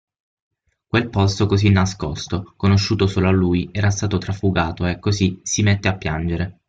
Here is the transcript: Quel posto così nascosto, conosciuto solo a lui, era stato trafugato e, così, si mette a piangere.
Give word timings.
Quel 0.87 1.11
posto 1.11 1.45
così 1.45 1.69
nascosto, 1.69 2.53
conosciuto 2.57 3.05
solo 3.05 3.27
a 3.27 3.31
lui, 3.31 3.69
era 3.71 3.91
stato 3.91 4.17
trafugato 4.17 4.87
e, 4.87 4.97
così, 4.97 5.39
si 5.43 5.61
mette 5.61 5.87
a 5.89 5.95
piangere. 5.95 6.57